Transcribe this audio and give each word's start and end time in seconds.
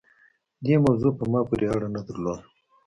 دې 0.65 0.75
موضوع 0.85 1.11
په 1.19 1.25
ما 1.31 1.41
پورې 1.47 1.65
اړه 1.75 1.87
نه 1.95 2.01
درلوده. 2.07 2.43